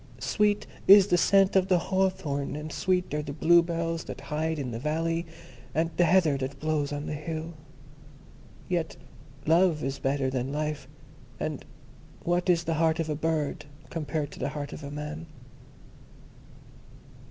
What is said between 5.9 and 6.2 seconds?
the